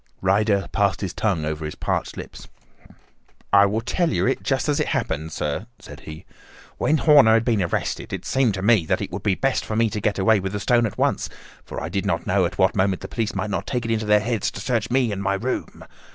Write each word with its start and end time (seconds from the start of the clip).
Ryder 0.21 0.67
passed 0.71 1.01
his 1.01 1.13
tongue 1.13 1.45
over 1.45 1.63
his 1.63 1.75
parched 1.75 2.17
lips. 2.17 2.47
"I 3.53 3.67
will 3.67 3.81
tell 3.81 4.11
you 4.11 4.25
it 4.25 4.41
just 4.41 4.67
as 4.67 4.79
it 4.79 4.87
happened, 4.87 5.31
sir," 5.31 5.67
said 5.77 5.99
he. 5.99 6.25
"When 6.79 6.97
Horner 6.97 7.35
had 7.35 7.45
been 7.45 7.61
arrested, 7.61 8.11
it 8.11 8.25
seemed 8.25 8.55
to 8.55 8.63
me 8.63 8.87
that 8.87 8.99
it 9.01 9.11
would 9.11 9.21
be 9.21 9.35
best 9.35 9.63
for 9.63 9.75
me 9.75 9.91
to 9.91 10.01
get 10.01 10.17
away 10.17 10.39
with 10.39 10.53
the 10.53 10.59
stone 10.59 10.87
at 10.87 10.97
once, 10.97 11.29
for 11.63 11.79
I 11.79 11.87
did 11.89 12.07
not 12.07 12.25
know 12.25 12.45
at 12.45 12.57
what 12.57 12.75
moment 12.75 13.01
the 13.03 13.07
police 13.07 13.35
might 13.35 13.51
not 13.51 13.67
take 13.67 13.85
it 13.85 13.91
into 13.91 14.07
their 14.07 14.21
heads 14.21 14.49
to 14.49 14.59
search 14.59 14.89
me 14.89 15.11
and 15.11 15.21
my 15.21 15.35
room. 15.35 15.85